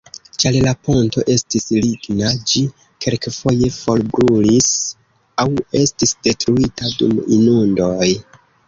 [0.43, 2.63] Ĉar la ponto estis ligna, ĝi
[3.07, 4.75] kelkfoje forbrulis
[5.45, 5.49] aŭ
[5.85, 8.13] estis detruita dum inundoj.